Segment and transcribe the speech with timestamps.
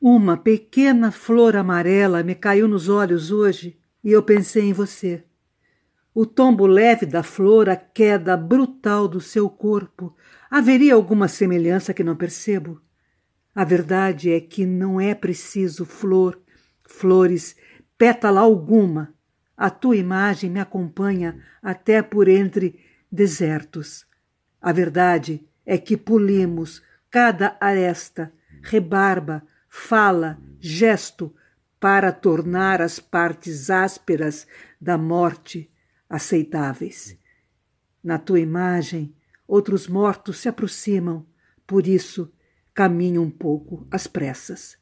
[0.00, 5.24] Uma pequena flor amarela me caiu nos olhos hoje e eu pensei em você.
[6.14, 10.14] O tombo leve da flor, a queda brutal do seu corpo.
[10.50, 12.80] Haveria alguma semelhança que não percebo?
[13.54, 16.40] A verdade é que não é preciso flor,
[16.84, 17.56] flores,
[17.96, 19.14] pétala alguma.
[19.56, 22.78] A tua imagem me acompanha até por entre
[23.10, 24.06] desertos.
[24.60, 28.32] A verdade é que polimos cada aresta,
[28.62, 29.42] rebarba,
[29.76, 31.34] fala, gesto,
[31.80, 34.46] para tornar as partes ásperas
[34.80, 35.68] da morte
[36.08, 37.18] aceitáveis.
[38.02, 39.16] Na tua imagem,
[39.48, 41.26] outros mortos se aproximam,
[41.66, 42.32] por isso
[42.72, 44.78] caminho um pouco às pressas.